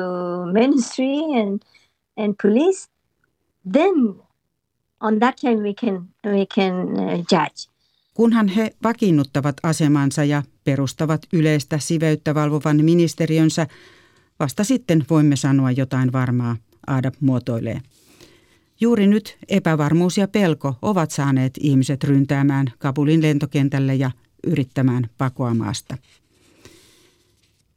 ministry 0.54 1.42
and, 1.42 1.62
and 2.18 2.36
police, 2.44 2.88
then 3.72 4.16
on 5.02 5.20
that 5.20 5.36
time 5.36 5.56
we 5.56 5.74
can, 5.74 6.08
we 6.26 6.46
can 6.46 6.74
uh, 6.74 7.26
judge. 7.32 7.70
Kunhan 8.14 8.48
he 8.48 8.72
vakiinnuttavat 8.84 9.56
asemansa 9.64 10.24
ja 10.24 10.44
perustavat 10.70 11.22
yleistä 11.34 11.80
siveyttä 11.80 12.36
valvovan 12.36 12.86
ministeriönsä, 12.86 13.68
vasta 14.40 14.64
sitten 14.64 15.06
voimme 15.10 15.36
sanoa 15.36 15.72
jotain 15.72 16.12
varmaa, 16.12 16.56
Aadap 16.88 17.14
muotoilee. 17.20 17.82
Juuri 18.82 19.08
nyt 19.08 19.38
epävarmuus 19.48 20.18
ja 20.18 20.28
pelko 20.28 20.76
ovat 20.82 21.12
saaneet 21.12 21.54
ihmiset 21.60 22.04
ryntäämään 22.04 22.68
Kabulin 22.80 23.22
lentokentälle 23.22 23.96
ja 23.96 24.12
yrittämään 24.48 25.10
pakoa 25.18 25.54
maasta. 25.54 25.98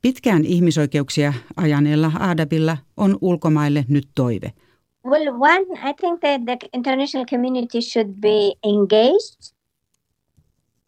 Pitkään 0.03 0.45
ihmisoikeuksia 0.45 1.33
ajaneella 1.57 2.13
Aadabilla 2.19 2.77
on 2.97 3.19
ulkomaille 3.21 3.85
nyt 3.89 4.09
toive. 4.15 4.53
Well, 5.07 5.29
one, 5.29 5.91
I 5.91 5.95
think 6.01 6.21
that 6.21 6.45
the 6.45 6.69
international 6.73 7.27
community 7.27 7.81
should 7.81 8.09
be 8.21 8.53
engaged 8.65 9.55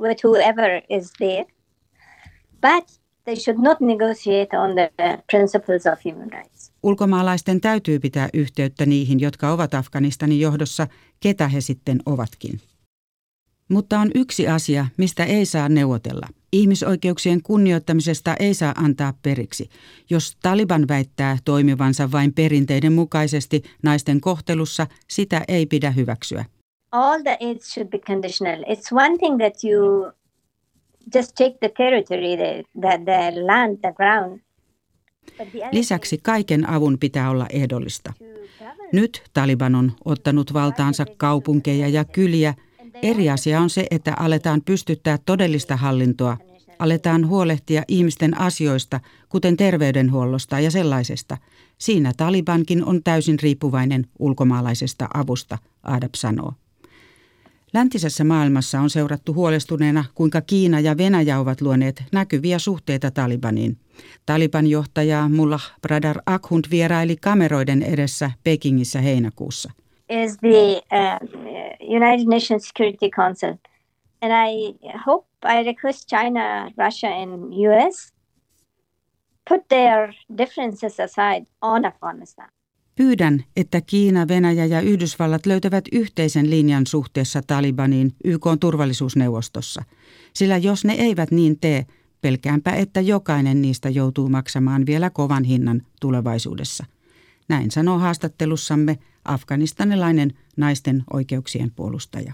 with 0.01 0.25
whoever 0.25 0.83
is 0.91 1.13
there 1.13 1.54
but 2.65 3.01
they 3.25 3.37
should 3.37 3.59
not 3.63 3.81
negotiate 3.81 4.59
on 4.59 4.75
the 4.75 4.91
principles 5.31 5.87
of 5.87 5.99
human 6.05 6.33
rights. 6.33 6.73
Ulkomaalaisten 6.83 7.61
täytyy 7.61 7.99
pitää 7.99 8.29
yhteyttä 8.35 8.87
niihin, 8.87 9.21
jotka 9.21 9.53
ovat 9.53 9.75
Afganistanin 9.75 10.41
johdossa, 10.41 10.87
ketä 11.21 11.49
he 11.49 11.61
sitten 11.61 12.01
ovatkin. 12.07 12.61
Mutta 13.69 13.99
on 13.99 14.11
yksi 14.15 14.49
asia, 14.49 14.87
mistä 14.97 15.25
ei 15.25 15.47
saa 15.47 15.69
neuvotella. 15.69 16.27
Ihmisoikeuksien 16.53 17.43
kunnioittamisesta 17.43 18.35
ei 18.41 18.55
saa 18.55 18.75
antaa 18.77 19.13
periksi. 19.23 19.69
Jos 20.11 20.37
Taliban 20.43 20.89
väittää 20.89 21.39
toimivansa 21.45 22.13
vain 22.13 22.35
perinteiden 22.35 22.93
mukaisesti 22.93 23.63
naisten 23.83 24.21
kohtelussa, 24.21 24.87
sitä 25.09 25.43
ei 25.49 25.67
pidä 25.67 25.91
hyväksyä. 25.91 26.45
All 26.93 27.23
the 27.23 27.37
aid 27.41 27.59
should 27.61 27.89
be 27.89 27.99
conditional. 27.99 28.63
It's 28.63 28.93
one 28.93 29.19
thing 29.19 29.39
that 29.39 29.55
you 29.65 30.13
just 31.15 31.35
take 31.35 31.57
the 31.61 31.69
territory, 31.77 32.37
the, 32.37 32.63
the, 32.81 32.99
the 33.05 33.43
land, 33.47 33.79
the 33.79 33.93
ground. 33.93 34.41
Lisäksi 35.73 36.19
kaiken 36.23 36.71
avun 36.71 36.99
pitää 36.99 37.31
olla 37.31 37.47
ehdollista. 37.51 38.13
Nyt 38.93 39.23
Taliban 39.33 39.75
on 39.75 39.93
ottanut 40.05 40.53
valtaansa 40.53 41.05
kaupunkeja 41.17 41.89
ja 41.89 42.05
kyliä. 42.05 42.55
Eri 43.03 43.31
asia 43.31 43.61
on 43.61 43.71
se, 43.71 43.87
että 43.91 44.15
aletaan 44.19 44.63
pystyttää 44.65 45.19
todellista 45.27 45.77
hallintoa. 45.77 46.37
Aletaan 46.79 47.29
huolehtia 47.29 47.83
ihmisten 47.89 48.41
asioista, 48.41 49.01
kuten 49.29 49.57
terveydenhuollosta 49.57 50.61
ja 50.61 50.71
sellaisesta. 50.71 51.37
Siinä 51.79 52.13
Talibankin 52.17 52.85
on 52.85 53.03
täysin 53.03 53.39
riippuvainen 53.43 54.07
ulkomaalaisesta 54.19 55.09
avusta, 55.15 55.59
Adab 55.83 56.15
sanoo. 56.17 56.53
Läntisessä 57.75 58.25
maailmassa 58.25 58.81
on 58.81 58.91
seurattu 58.91 59.35
huolestuneena, 59.35 60.05
kuinka 60.15 60.41
Kiina 60.41 60.81
ja 60.81 60.97
Venäjä 60.97 61.39
ovat 61.39 61.61
luoneet 61.61 62.03
näkyviä 62.13 62.59
suhteita 62.59 63.11
Talibaniin. 63.11 63.77
Taliban 64.27 64.67
johtaja 64.67 65.29
Mullah 65.29 65.73
Bradar 65.83 66.17
Akhund 66.27 66.65
vieraili 66.71 67.17
kameroiden 67.17 67.83
edessä 67.83 68.31
Pekingissä 68.45 69.01
heinäkuussa. 69.01 69.71
Is 70.09 70.37
the 70.37 70.83
uh, 70.93 71.29
United 71.97 72.27
Nations 72.27 72.69
Security 72.69 73.09
Council. 73.11 73.55
And 74.21 74.33
I 74.49 74.75
hope, 75.07 75.27
I 75.45 75.63
request 75.65 76.09
China, 76.09 76.71
Russia 76.79 77.11
and 77.23 77.53
US 77.53 78.15
put 79.49 79.69
their 79.69 80.15
differences 80.39 81.01
aside 81.01 81.47
on 81.63 81.85
Afghanistan. 81.85 82.49
Pyydän, 82.95 83.45
että 83.57 83.81
Kiina, 83.81 84.29
Venäjä 84.29 84.67
ja 84.67 84.81
Yhdysvallat 84.81 85.47
löytävät 85.47 85.85
yhteisen 85.93 86.51
linjan 86.51 86.87
suhteessa 86.87 87.43
Talibaniin 87.47 88.15
YK 88.25 88.47
turvallisuusneuvostossa, 88.61 89.83
sillä 90.35 90.57
jos 90.57 90.85
ne 90.85 90.93
eivät 90.93 91.31
niin 91.31 91.59
tee, 91.61 91.87
pelkäänpä, 92.21 92.71
että 92.73 93.01
jokainen 93.01 93.63
niistä 93.63 93.89
joutuu 93.89 94.29
maksamaan 94.29 94.87
vielä 94.87 95.11
kovan 95.11 95.45
hinnan 95.45 95.83
tulevaisuudessa. 96.01 96.85
Näin 97.49 97.71
sanoo 97.71 97.99
haastattelussamme 97.99 98.99
afganistanilainen 99.25 100.33
naisten 100.57 101.05
oikeuksien 101.13 101.71
puolustaja. 101.71 102.33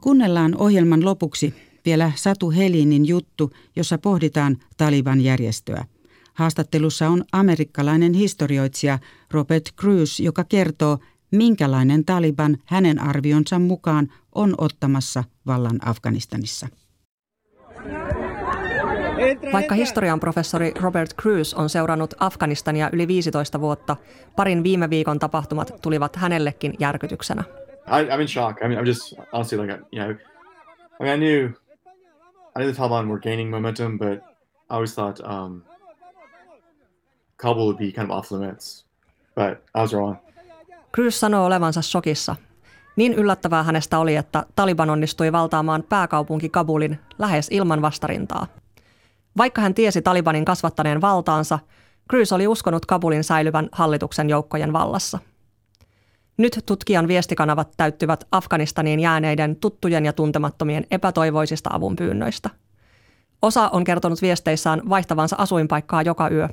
Kuunnellaan 0.00 0.56
ohjelman 0.56 1.04
lopuksi 1.04 1.54
vielä 1.84 2.12
Satu 2.14 2.50
Helinin 2.50 3.06
juttu, 3.06 3.50
jossa 3.76 3.98
pohditaan 3.98 4.56
Taliban 4.76 5.20
järjestöä– 5.20 5.84
Haastattelussa 6.40 7.08
on 7.08 7.24
amerikkalainen 7.32 8.12
historioitsija 8.12 8.98
Robert 9.30 9.64
Cruz, 9.80 10.20
joka 10.20 10.44
kertoo, 10.44 10.98
minkälainen 11.30 12.04
Taliban 12.04 12.56
hänen 12.64 12.98
arvionsa 12.98 13.58
mukaan 13.58 14.08
on 14.34 14.54
ottamassa 14.58 15.24
vallan 15.46 15.88
Afganistanissa. 15.88 16.68
Vaikka 19.52 19.74
historian 19.74 20.20
professori 20.20 20.72
Robert 20.80 21.14
Cruz 21.22 21.54
on 21.54 21.68
seurannut 21.68 22.14
Afganistania 22.18 22.90
yli 22.92 23.08
15 23.08 23.60
vuotta, 23.60 23.96
parin 24.36 24.62
viime 24.62 24.90
viikon 24.90 25.18
tapahtumat 25.18 25.72
tulivat 25.82 26.16
hänellekin 26.16 26.74
järkytyksenä. 26.78 27.44
I, 27.86 28.16
I'm 28.16 28.20
in 28.20 28.28
shock. 28.28 28.62
I 28.62 28.68
mean, 28.68 28.84
I'm 28.84 28.86
just 28.86 29.14
honestly 29.32 29.58
like, 29.58 29.72
you 29.72 30.04
know, 30.04 30.16
I 31.00 31.04
mean, 31.04 31.14
I 31.14 31.16
knew, 31.16 31.50
I 32.56 32.62
knew 32.62 32.72
the 32.72 32.82
Taliban 32.82 33.08
were 33.08 33.20
gaining 33.20 33.50
momentum, 33.50 33.98
but 33.98 34.18
I 34.70 34.74
always 34.74 34.94
thought 34.94 35.20
um, 35.20 35.69
Kabul 37.42 37.64
would 37.64 37.78
be 37.78 37.92
kind 37.92 38.10
of 38.10 38.18
off 38.18 38.32
limits, 38.32 38.86
but 39.34 39.58
I 39.76 39.80
was 39.80 39.92
wrong. 39.92 40.16
Cruz 40.94 41.14
sanoo 41.14 41.46
olevansa 41.46 41.82
shokissa. 41.82 42.36
Niin 42.96 43.14
yllättävää 43.14 43.62
hänestä 43.62 43.98
oli, 43.98 44.16
että 44.16 44.46
Taliban 44.56 44.90
onnistui 44.90 45.32
valtaamaan 45.32 45.84
pääkaupunki 45.88 46.48
Kabulin 46.48 46.98
lähes 47.18 47.48
ilman 47.50 47.82
vastarintaa. 47.82 48.46
Vaikka 49.36 49.60
hän 49.60 49.74
tiesi 49.74 50.02
Talibanin 50.02 50.44
kasvattaneen 50.44 51.00
valtaansa, 51.00 51.58
Cruz 52.10 52.32
oli 52.32 52.46
uskonut 52.46 52.86
Kabulin 52.86 53.24
säilyvän 53.24 53.68
hallituksen 53.72 54.30
joukkojen 54.30 54.72
vallassa. 54.72 55.18
Nyt 56.36 56.62
tutkijan 56.66 57.08
viestikanavat 57.08 57.68
täyttyvät 57.76 58.24
Afganistaniin 58.32 59.00
jääneiden 59.00 59.56
tuttujen 59.56 60.04
ja 60.04 60.12
tuntemattomien 60.12 60.86
epätoivoisista 60.90 61.70
avunpyynnöistä. 61.72 62.50
Osa 63.42 63.68
on 63.68 63.84
kertonut 63.84 64.22
viesteissään 64.22 64.82
vaihtavansa 64.88 65.36
asuinpaikkaa 65.38 66.02
joka 66.02 66.28
yö. 66.28 66.48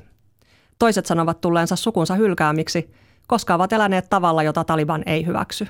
Toiset 0.78 1.06
sanovat 1.06 1.40
tulleensa 1.40 1.76
sukunsa 1.76 2.14
hylkäämiksi, 2.14 2.90
koska 3.26 3.54
ovat 3.54 3.72
eläneet 3.72 4.06
tavalla, 4.10 4.42
jota 4.42 4.64
Taliban 4.64 5.02
ei 5.06 5.26
hyväksy. 5.26 5.68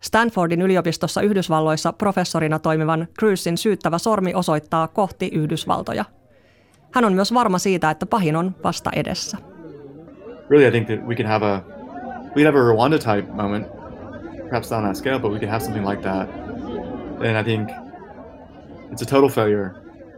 Stanfordin 0.00 0.62
yliopistossa 0.62 1.22
Yhdysvalloissa 1.22 1.92
professorina 1.92 2.58
toimivan 2.58 3.08
Cruzin 3.18 3.58
syyttävä 3.58 3.98
sormi 3.98 4.34
osoittaa 4.34 4.88
kohti 4.88 5.30
Yhdysvaltoja. 5.34 6.04
Hän 6.90 7.04
on 7.04 7.12
myös 7.12 7.34
varma 7.34 7.58
siitä, 7.58 7.90
että 7.90 8.06
pahin 8.06 8.36
on 8.36 8.54
vasta 8.64 8.90
edessä. 8.96 9.38
Really, 10.50 10.68
I 10.68 10.70
think 10.70 10.86
that 10.86 11.08
we 11.08 11.14
can 11.14 11.26
have 11.26 11.46
a 11.46 11.60
we'd 12.36 12.46
have 12.46 12.58
a 12.58 12.72
Rwanda 12.72 12.98
type 12.98 13.32
moment, 13.32 13.66
perhaps 14.42 14.70
not 14.70 14.78
on 14.78 14.84
that 14.84 14.96
scale, 14.96 15.18
but 15.18 15.32
we 15.32 15.38
could 15.38 15.50
have 15.50 15.64
something 15.64 15.88
like 15.88 16.02
that. 16.02 16.28
And 17.28 17.36
I 17.40 17.44
think 17.44 17.70
it's 18.92 19.02
a 19.02 19.10
total 19.10 19.28
failure, 19.28 19.70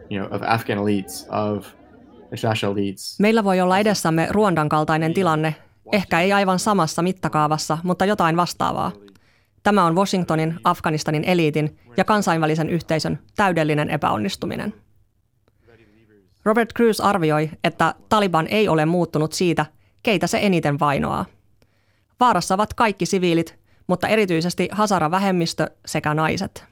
you 0.09 0.19
know, 0.19 0.27
of 0.35 0.41
Afghan 0.43 0.77
elites, 0.77 1.27
of. 1.29 1.76
Meillä 3.19 3.43
voi 3.43 3.61
olla 3.61 3.77
edessämme 3.79 4.27
Ruondan 4.31 4.69
kaltainen 4.69 5.13
tilanne, 5.13 5.55
ehkä 5.91 6.21
ei 6.21 6.33
aivan 6.33 6.59
samassa 6.59 7.01
mittakaavassa, 7.01 7.77
mutta 7.83 8.05
jotain 8.05 8.37
vastaavaa. 8.37 8.91
Tämä 9.63 9.85
on 9.85 9.95
Washingtonin, 9.95 10.59
Afganistanin 10.63 11.23
eliitin 11.23 11.79
ja 11.97 12.03
kansainvälisen 12.03 12.69
yhteisön 12.69 13.19
täydellinen 13.35 13.89
epäonnistuminen. 13.89 14.73
Robert 16.45 16.73
Cruz 16.73 16.99
arvioi, 16.99 17.49
että 17.63 17.95
Taliban 18.09 18.47
ei 18.47 18.67
ole 18.67 18.85
muuttunut 18.85 19.33
siitä, 19.33 19.65
keitä 20.03 20.27
se 20.27 20.39
eniten 20.41 20.79
vainoaa. 20.79 21.25
Vaarassa 22.19 22.55
ovat 22.55 22.73
kaikki 22.73 23.05
siviilit, 23.05 23.59
mutta 23.87 24.07
erityisesti 24.07 24.69
Hazara-vähemmistö 24.71 25.67
sekä 25.85 26.13
naiset. 26.13 26.65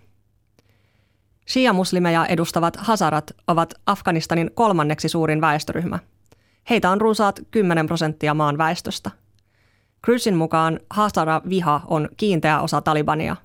Shia-muslimeja 1.50 2.26
edustavat 2.26 2.76
Hazarat 2.76 3.32
ovat 3.48 3.74
Afganistanin 3.86 4.52
kolmanneksi 4.54 5.10
suurin 5.10 5.42
väestöryhmä. 5.42 6.00
Heitä 6.70 6.90
on 6.90 7.02
runsaat 7.02 7.40
10 7.52 7.88
prosenttia 7.88 8.34
maan 8.34 8.58
väestöstä– 8.58 9.12
Cruzin 10.06 10.36
mukaan 10.36 10.80
Hazara-viha 10.90 11.82
on 11.88 12.10
kiinteä 12.18 12.60
osa 12.60 12.82
Talibania. 12.82 13.36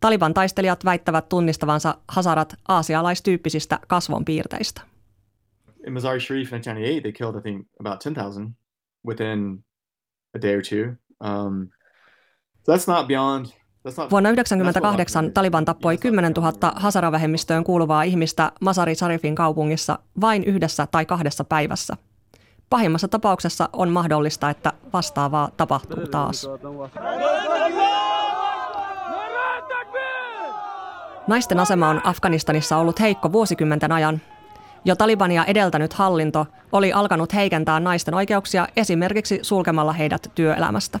Taliban 0.00 0.34
taistelijat 0.34 0.84
väittävät 0.84 1.28
tunnistavansa 1.28 1.94
Hazarat 2.08 2.54
aasialaistyyppisistä 2.68 3.78
kasvonpiirteistä. 3.88 4.80
In 5.86 5.92
Mazar 5.92 6.20
Sharif 6.20 6.52
in 6.52 6.60
1998, 6.62 7.02
they 7.02 7.12
killed, 7.12 7.38
I 7.38 7.42
think, 7.42 7.66
about 7.80 8.02
10,000 8.02 8.50
within 9.06 9.64
a 10.36 10.40
day 10.42 10.54
or 10.54 10.62
two. 10.62 10.96
Um, 11.20 11.68
so 12.62 12.72
that's 12.72 12.92
not 12.92 13.06
beyond 13.06 13.46
Vuonna 13.84 14.28
1998 14.28 15.32
Taliban 15.32 15.64
tappoi 15.64 15.98
10 15.98 16.32
000 16.32 16.72
Hazara-vähemmistöön 16.76 17.64
kuuluvaa 17.64 18.02
ihmistä 18.02 18.52
Masari 18.60 18.94
Sharifin 18.94 19.34
kaupungissa 19.34 19.98
vain 20.20 20.44
yhdessä 20.44 20.86
tai 20.90 21.06
kahdessa 21.06 21.44
päivässä– 21.44 21.96
Pahimmassa 22.70 23.08
tapauksessa 23.08 23.68
on 23.72 23.90
mahdollista, 23.90 24.50
että 24.50 24.72
vastaavaa 24.92 25.50
tapahtuu 25.56 26.06
taas. 26.06 26.48
Naisten 31.26 31.60
asema 31.60 31.88
on 31.88 32.00
Afganistanissa 32.04 32.76
ollut 32.76 33.00
heikko 33.00 33.32
vuosikymmenten 33.32 33.92
ajan. 33.92 34.20
Jo 34.84 34.96
Talibania 34.96 35.44
edeltänyt 35.44 35.92
hallinto 35.92 36.46
oli 36.72 36.92
alkanut 36.92 37.34
heikentää 37.34 37.80
naisten 37.80 38.14
oikeuksia 38.14 38.68
esimerkiksi 38.76 39.38
sulkemalla 39.42 39.92
heidät 39.92 40.30
työelämästä. 40.34 41.00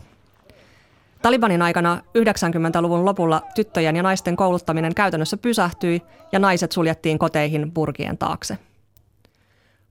Talibanin 1.22 1.62
aikana 1.62 2.00
90-luvun 2.18 3.04
lopulla 3.04 3.42
tyttöjen 3.54 3.96
ja 3.96 4.02
naisten 4.02 4.36
kouluttaminen 4.36 4.94
käytännössä 4.94 5.36
pysähtyi 5.36 6.02
ja 6.32 6.38
naiset 6.38 6.72
suljettiin 6.72 7.18
koteihin 7.18 7.72
purkien 7.72 8.18
taakse. 8.18 8.58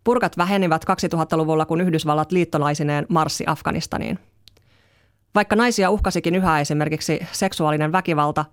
Purkat 0.03 0.37
vähenivät 0.37 0.85
2000-luvulla, 0.85 1.65
kun 1.65 1.81
Yhdysvallat 1.81 2.31
liittolaisineen 2.31 3.05
marssi 3.09 3.43
Afganistaniin. 3.47 4.19
Vaikka 5.35 5.55
naisia 5.55 5.89
uhkasikin 5.89 6.35
yhä 6.35 6.59
esimerkiksi 6.59 7.19
seksuaalinen 7.31 7.91
väkivalta, 7.91 8.45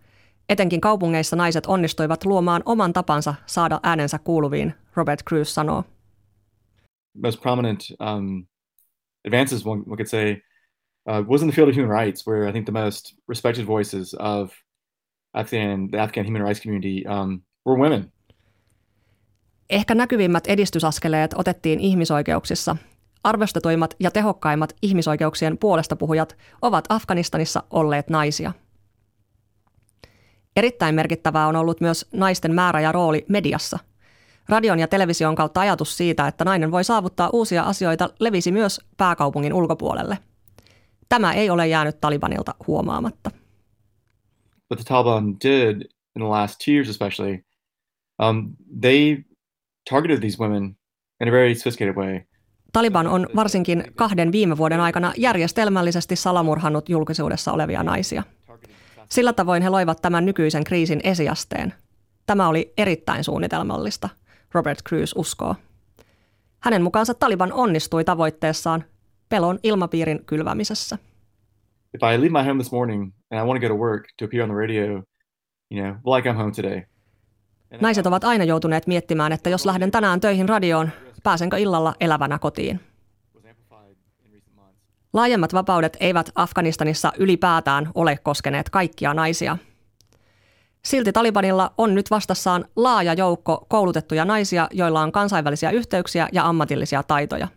etenkin 0.48 0.80
kaupungeissa 0.80 1.36
naiset 1.36 1.66
onnistuivat 1.66 2.24
luomaan 2.24 2.62
oman 2.66 2.92
tapansa 2.92 3.34
saada 3.46 3.80
äänensä 3.82 4.18
kuuluviin, 4.18 4.74
Robert 4.96 5.20
Cruz 5.28 5.48
sanoo. 5.48 5.84
Most 7.22 7.42
prominent 7.42 7.80
um, 8.00 8.46
advances, 9.26 9.66
one, 9.66 9.82
one 9.86 9.96
could 9.96 10.06
say, 10.06 10.36
uh, 11.06 11.28
was 11.28 11.42
in 11.42 11.48
the 11.48 11.54
field 11.54 11.68
of 11.68 11.76
human 11.76 12.04
rights, 12.04 12.26
where 12.26 12.48
I 12.48 12.52
think 12.52 12.66
the 12.66 12.84
most 12.84 13.14
respected 13.28 13.66
voices 13.66 14.14
of 14.14 14.52
Afghan, 15.34 15.90
the 15.90 16.00
Afghan 16.00 16.26
human 16.26 16.42
rights 16.42 16.62
community 16.62 17.04
um, 17.08 17.42
were 17.66 17.80
women. 17.82 18.12
Ehkä 19.70 19.94
näkyvimmät 19.94 20.46
edistysaskeleet 20.46 21.34
otettiin 21.36 21.80
ihmisoikeuksissa. 21.80 22.76
Arvostetuimmat 23.24 23.94
ja 24.00 24.10
tehokkaimmat 24.10 24.76
ihmisoikeuksien 24.82 25.58
puolesta 25.58 25.96
puhujat 25.96 26.36
ovat 26.62 26.84
Afganistanissa 26.88 27.62
olleet 27.70 28.10
naisia. 28.10 28.52
Erittäin 30.56 30.94
merkittävää 30.94 31.46
on 31.46 31.56
ollut 31.56 31.80
myös 31.80 32.06
naisten 32.12 32.54
määrä 32.54 32.80
ja 32.80 32.92
rooli 32.92 33.24
mediassa. 33.28 33.78
Radion 34.48 34.78
ja 34.78 34.88
television 34.88 35.34
kautta 35.34 35.60
ajatus 35.60 35.96
siitä, 35.96 36.28
että 36.28 36.44
nainen 36.44 36.70
voi 36.70 36.84
saavuttaa 36.84 37.30
uusia 37.32 37.62
asioita, 37.62 38.10
levisi 38.20 38.52
myös 38.52 38.80
pääkaupungin 38.96 39.54
ulkopuolelle. 39.54 40.18
Tämä 41.08 41.32
ei 41.32 41.50
ole 41.50 41.68
jäänyt 41.68 42.00
Talibanilta 42.00 42.54
huomaamatta. 42.66 43.30
What 44.70 44.78
the 44.78 44.84
Taliban 44.88 45.36
did 45.44 45.82
in 46.16 46.22
the 46.22 46.28
last 46.28 46.60
two 46.64 46.72
years 46.74 46.88
especially, 46.88 47.44
um, 48.22 48.56
they 48.80 49.16
targeted 49.90 50.20
these 50.20 50.38
women 50.40 50.76
in 51.20 51.28
a 51.28 51.32
very 51.32 51.54
sophisticated 51.54 51.94
way. 51.94 52.20
Taliban 52.72 53.06
on 53.06 53.28
varsinkin 53.36 53.84
kahden 53.94 54.32
viime 54.32 54.56
vuoden 54.56 54.80
aikana 54.80 55.12
järjestelmällisesti 55.16 56.16
salamurhannut 56.16 56.88
julkisuudessa 56.88 57.52
olevia 57.52 57.82
naisia. 57.82 58.22
Sillä 59.10 59.32
tavoin 59.32 59.62
he 59.62 59.68
loivat 59.68 60.02
tämän 60.02 60.26
nykyisen 60.26 60.64
kriisin 60.64 61.00
esiasteen. 61.04 61.74
Tämä 62.26 62.48
oli 62.48 62.72
erittäin 62.76 63.24
suunnitelmallista, 63.24 64.08
Robert 64.52 64.78
Cruz 64.88 65.12
uskoo. 65.16 65.54
Hänen 66.60 66.82
mukaansa 66.82 67.14
Taliban 67.14 67.52
onnistui 67.52 68.04
tavoitteessaan 68.04 68.84
pelon 69.34 69.58
ilmapiirin 69.62 70.24
kylvämisessä. 70.26 70.98
If 71.94 72.02
I 72.02 72.20
leave 72.20 72.28
my 72.28 72.48
home 72.48 72.62
this 72.62 72.72
morning 72.72 73.02
and 73.30 73.40
I 73.40 73.44
want 73.44 73.60
to 73.60 73.68
go 73.68 73.74
to 73.74 73.80
work 73.80 74.02
to 74.18 74.24
appear 74.24 74.42
on 74.42 74.50
the 74.50 74.58
radio, 74.60 74.86
you 75.70 75.82
know, 75.82 75.94
will 76.06 76.20
I 76.20 76.22
come 76.22 76.38
home 76.38 76.52
today? 76.52 76.82
Naiset 77.80 78.06
ovat 78.06 78.24
aina 78.24 78.44
joutuneet 78.44 78.86
miettimään, 78.86 79.32
että 79.32 79.50
jos 79.50 79.66
lähden 79.66 79.90
tänään 79.90 80.20
töihin 80.20 80.48
radioon, 80.48 80.90
pääsenkö 81.22 81.58
illalla 81.58 81.94
elävänä 82.00 82.38
kotiin. 82.38 82.80
Laajemmat 85.12 85.54
vapaudet 85.54 85.96
eivät 86.00 86.30
Afganistanissa 86.34 87.12
ylipäätään 87.18 87.90
ole 87.94 88.18
koskeneet 88.22 88.70
kaikkia 88.70 89.14
naisia. 89.14 89.58
Silti 90.84 91.12
Talibanilla 91.12 91.74
on 91.78 91.94
nyt 91.94 92.10
vastassaan 92.10 92.64
laaja 92.76 93.14
joukko 93.14 93.66
koulutettuja 93.68 94.24
naisia, 94.24 94.68
joilla 94.72 95.00
on 95.00 95.12
kansainvälisiä 95.12 95.70
yhteyksiä 95.70 96.28
ja 96.32 96.46
ammatillisia 96.46 97.02
taitoja. 97.02 97.48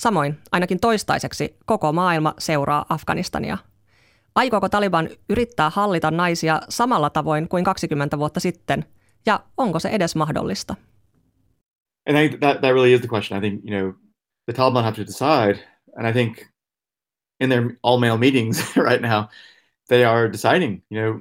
Samoin, 0.00 0.38
ainakin 0.52 0.80
toistaiseksi, 0.80 1.56
koko 1.66 1.92
maailma 1.92 2.34
seuraa 2.38 2.86
Afganistania. 2.88 3.58
Aikooko 4.34 4.68
Taliban 4.68 5.08
yrittää 5.28 5.70
hallita 5.70 6.10
naisia 6.10 6.60
samalla 6.68 7.10
tavoin 7.10 7.48
kuin 7.48 7.64
20 7.64 8.18
vuotta 8.18 8.40
sitten– 8.40 8.84
ja 9.26 9.40
onko 9.56 9.78
se 9.78 9.88
edes 9.88 10.16
mahdollista? 10.16 10.74
And 12.08 12.18
I 12.18 12.28
think 12.28 12.40
that, 12.40 12.60
that 12.60 12.72
really 12.72 12.92
is 12.92 13.00
the 13.00 13.08
question. 13.08 13.38
I 13.38 13.40
think, 13.40 13.64
you 13.64 13.78
know, 13.78 13.92
the 14.46 14.52
Taliban 14.52 14.84
have 14.84 14.96
to 14.96 15.06
decide. 15.06 15.58
And 15.96 16.06
I 16.06 16.12
think 16.12 16.38
in 17.40 17.50
their 17.50 17.62
all 17.82 17.98
male 17.98 18.16
meetings 18.16 18.72
right 18.90 19.02
now, 19.02 19.24
they 19.88 20.04
are 20.04 20.32
deciding, 20.32 20.82
you 20.90 21.00
know, 21.00 21.20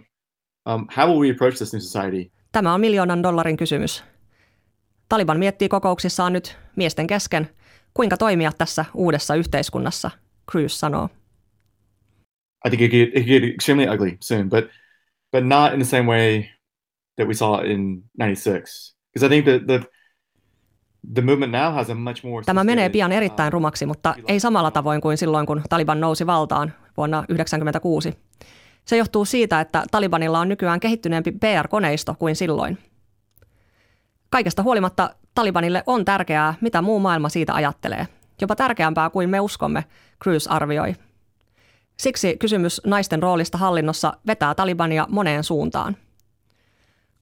um, 0.66 0.88
how 0.90 1.08
will 1.08 1.20
we 1.20 1.32
approach 1.32 1.58
this 1.58 1.74
new 1.74 1.82
society? 1.82 2.32
Tämä 2.52 2.74
on 2.74 2.82
miljoonan 2.82 3.24
dollarin 3.24 3.58
kysymys. 3.58 4.04
Taliban 5.10 5.40
miettii 5.40 5.70
kokouksissaan 5.70 6.34
nyt 6.34 6.58
miesten 6.76 7.08
kesken, 7.08 7.50
kuinka 7.94 8.18
toimia 8.18 8.52
tässä 8.58 8.86
uudessa 8.94 9.36
yhteiskunnassa, 9.36 10.12
Cruz 10.52 10.74
sanoo. 10.74 11.10
I 12.66 12.70
think 12.70 12.82
it 12.82 12.92
could, 12.92 13.08
it 13.08 13.28
could 13.28 13.42
get 13.42 13.54
extremely 13.54 13.96
ugly 13.96 14.18
soon, 14.22 14.50
but 14.50 14.66
but 15.32 15.46
not 15.46 15.74
in 15.74 15.80
the 15.80 15.86
same 15.86 16.04
way 16.04 16.44
that 17.16 17.28
we 17.28 17.34
saw 17.34 17.66
in 17.66 18.04
'96. 18.20 18.98
Because 19.14 19.26
I 19.26 19.30
think 19.30 19.46
that 19.46 19.68
the 19.68 19.90
the 21.14 21.22
movement 21.22 21.52
now 21.52 21.74
has 21.74 21.90
a 21.90 21.96
much 21.96 22.24
more. 22.24 22.44
Tämä 22.46 22.64
menee 22.64 22.90
pian 22.90 23.12
erittäin 23.12 23.54
rumaksi, 23.54 23.86
mutta 23.86 24.16
ei 24.28 24.40
samalla 24.40 24.72
tavoin 24.72 25.02
kuin 25.02 25.18
silloin, 25.18 25.46
kun 25.46 25.62
Taliban 25.70 26.00
nousi 26.00 26.26
valtaan 26.28 26.74
vuonna 26.98 27.18
1996. 27.18 28.14
Se 28.86 28.98
johtuu 28.98 29.26
siitä, 29.26 29.62
että 29.62 29.84
Talibanilla 29.92 30.40
on 30.40 30.50
nykyään 30.50 30.80
kehittyneempi 30.80 31.32
PR-koneisto 31.32 32.16
kuin 32.20 32.36
silloin. 32.36 32.78
Kaikesta 34.30 34.64
huolimatta 34.64 35.16
Talibanille 35.38 35.84
on 35.86 36.06
tärkeää, 36.06 36.54
mitä 36.62 36.82
muu 36.82 37.00
maailma 37.00 37.30
siitä 37.30 37.54
ajattelee. 37.54 38.08
Jopa 38.42 38.56
tärkeämpää 38.56 39.10
kuin 39.10 39.30
me 39.30 39.40
uskomme, 39.40 39.84
Cruz 40.24 40.48
arvioi. 40.48 40.96
Siksi 41.98 42.38
kysymys 42.38 42.82
naisten 42.86 43.24
roolista 43.24 43.58
hallinnossa 43.58 44.14
vetää 44.28 44.56
Talibania 44.56 45.06
moneen 45.10 45.44
suuntaan. 45.44 45.98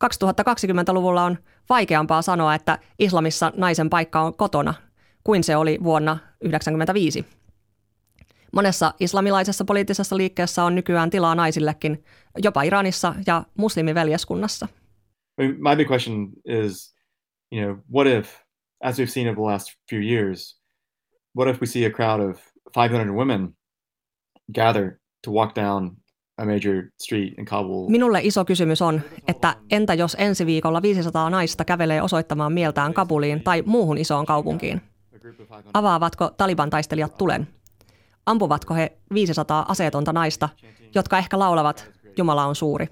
2020-luvulla 0.05 1.23
on 1.23 1.37
vaikeampaa 1.69 2.21
sanoa, 2.21 2.55
että 2.55 2.79
islamissa 2.99 3.51
naisen 3.55 3.89
paikka 3.89 4.21
on 4.21 4.37
kotona 4.37 4.73
kuin 5.23 5.43
se 5.43 5.55
oli 5.55 5.79
vuonna 5.83 6.11
1995. 6.15 7.25
Monessa 8.53 8.93
islamilaisessa 8.99 9.65
poliittisessa 9.65 10.17
liikkeessä 10.17 10.63
on 10.63 10.75
nykyään 10.75 11.09
tilaa 11.09 11.35
naisillekin, 11.35 12.03
jopa 12.37 12.63
Iranissa 12.63 13.15
ja 13.27 13.43
muslimiveljeskunnassa. 13.57 14.67
My 15.37 15.75
big 15.75 15.91
question 15.91 16.29
is, 16.45 16.94
you 17.51 17.61
know, 17.61 17.83
what 17.91 18.07
if, 18.07 18.29
as 18.83 18.97
we've 18.97 19.11
seen 19.11 19.27
over 19.27 19.35
the 19.35 19.41
last 19.41 19.75
few 19.89 20.01
years, 20.01 20.59
what 21.33 21.49
if 21.49 21.61
we 21.61 21.67
see 21.67 21.85
a 21.85 21.89
crowd 21.89 22.29
of 22.29 22.39
500 22.75 23.15
women 23.15 23.55
gather 24.53 24.99
to 25.25 25.31
walk 25.31 25.55
down 25.55 25.91
a 26.37 26.45
major 26.45 26.91
street 27.01 27.33
in 27.37 27.45
Kabul. 27.45 27.89
Minulle 27.89 28.19
iso 28.23 28.45
kysymys 28.45 28.81
on, 28.81 29.01
että 29.27 29.55
entä 29.71 29.93
jos 29.93 30.15
ensi 30.19 30.45
viikolla 30.45 30.81
500 30.81 31.29
naista 31.29 31.65
kävelee 31.65 32.01
osoittamaan 32.01 32.53
mieltään 32.53 32.93
Kabuliin 32.93 33.43
tai 33.43 33.63
muuhun 33.65 33.97
isoon 33.97 34.25
kaupunkiin? 34.25 34.81
Avaavatko 35.73 36.31
Taliban 36.37 36.69
taistelijat 36.69 37.17
tulen? 37.17 37.47
Ampuvatko 38.25 38.73
he 38.73 38.97
500 39.13 39.65
aseetonta 39.67 40.13
naista, 40.13 40.49
jotka 40.95 41.17
ehkä 41.17 41.39
laulavat 41.39 41.91
Jumala 42.17 42.45
on 42.45 42.55
suuri? 42.55 42.87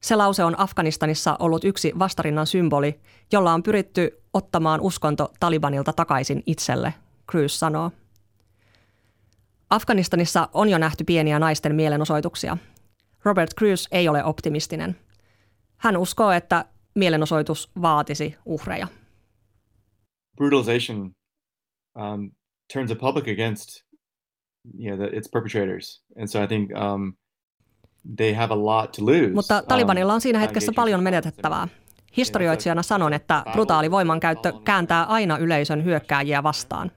Se 0.00 0.16
lause 0.16 0.44
on 0.44 0.60
Afganistanissa 0.60 1.36
ollut 1.38 1.64
yksi 1.64 1.92
vastarinnan 1.98 2.46
symboli, 2.46 3.00
jolla 3.32 3.52
on 3.52 3.62
pyritty 3.62 4.22
ottamaan 4.32 4.80
uskonto 4.80 5.32
Talibanilta 5.40 5.92
takaisin 5.92 6.42
itselle, 6.46 6.94
Cruz 7.30 7.52
sanoo. 7.52 7.90
Afganistanissa 9.70 10.48
on 10.52 10.68
jo 10.68 10.78
nähty 10.78 11.04
pieniä 11.04 11.38
naisten 11.38 11.74
mielenosoituksia. 11.74 12.56
Robert 13.24 13.54
Cruz 13.58 13.86
ei 13.92 14.08
ole 14.08 14.24
optimistinen. 14.24 14.96
Hän 15.76 15.96
uskoo, 15.96 16.30
että 16.30 16.64
mielenosoitus 16.94 17.70
vaatisi 17.82 18.36
uhreja. 18.44 18.86
Brutalization 20.36 21.12
um, 21.94 22.30
turns 22.72 22.90
the 22.90 22.94
public 22.94 23.28
against 23.28 23.68
you 24.78 24.96
know, 24.96 25.08
the, 25.08 25.16
its 25.16 25.28
perpetrators. 25.32 26.02
And 26.16 26.28
so 26.28 26.42
I 26.42 26.46
think 26.46 26.70
um, 26.72 27.12
they 28.16 28.32
have 28.32 28.54
a 28.54 28.64
lot 28.64 28.92
to 28.92 29.06
lose. 29.06 29.30
Mutta 29.34 29.62
Talibanilla 29.68 30.14
on 30.14 30.20
siinä 30.20 30.38
hetkessä 30.38 30.72
paljon 30.76 31.02
menetettävää. 31.02 31.68
Historioitsijana 32.16 32.82
sanon, 32.82 33.12
että 33.12 33.42
brutaali 33.52 33.90
voimankäyttö 33.90 34.52
kääntää 34.64 35.04
aina 35.04 35.38
yleisön 35.38 35.84
hyökkääjiä 35.84 36.42
vastaan. 36.42 36.90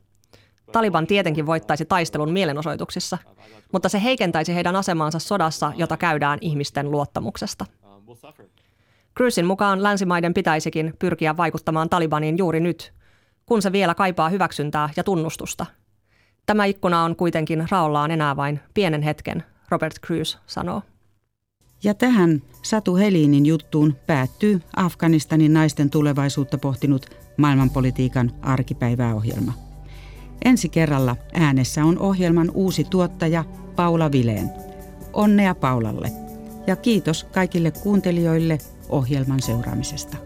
Taliban 0.72 1.08
tietenkin 1.08 1.46
voittaisi 1.46 1.86
taistelun 1.86 2.32
mielenosoituksissa, 2.32 3.18
mutta 3.72 3.90
se 3.90 4.04
heikentäisi 4.04 4.56
heidän 4.56 4.76
asemaansa 4.76 5.20
sodassa, 5.20 5.74
jota 5.76 5.98
käydään 5.98 6.40
ihmisten 6.42 6.92
luottamuksesta. 6.92 7.66
Cruzin 9.18 9.46
mukaan 9.46 9.84
länsimaiden 9.84 10.34
pitäisikin 10.34 10.94
pyrkiä 11.00 11.38
vaikuttamaan 11.38 11.90
Talibaniin 11.90 12.38
juuri 12.38 12.60
nyt, 12.60 12.94
kun 13.46 13.62
se 13.62 13.72
vielä 13.72 13.96
kaipaa 13.96 14.30
hyväksyntää 14.30 14.90
ja 14.96 15.04
tunnustusta. 15.04 15.66
Tämä 16.46 16.66
ikkuna 16.66 17.04
on 17.04 17.16
kuitenkin 17.16 17.66
raollaan 17.72 18.12
enää 18.12 18.36
vain 18.36 18.60
pienen 18.74 19.02
hetken, 19.02 19.44
Robert 19.70 19.94
Cruz 20.06 20.38
sanoo. 20.48 20.82
Ja 21.84 21.94
tähän 21.94 22.42
Satu 22.62 22.96
Helinin 22.96 23.46
juttuun 23.46 23.96
päättyy 24.08 24.62
Afganistanin 24.76 25.54
naisten 25.54 25.90
tulevaisuutta 25.90 26.58
pohtinut 26.58 27.06
maailmanpolitiikan 27.38 28.32
arkipäiväohjelma. 28.42 29.54
Ensi 30.46 30.70
kerralla 30.70 31.16
äänessä 31.34 31.86
on 31.86 32.00
ohjelman 32.00 32.52
uusi 32.54 32.84
tuottaja 32.84 33.44
Paula 33.76 34.12
Vileen. 34.12 34.50
Onnea 35.14 35.56
Paulalle 35.56 36.12
ja 36.68 36.76
kiitos 36.76 37.24
kaikille 37.24 37.72
kuuntelijoille 37.72 38.58
ohjelman 38.90 39.42
seuraamisesta. 39.42 40.18